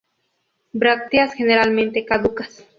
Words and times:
Brácteas 0.73 1.35
generalmente 1.35 2.05
caducas. 2.05 2.65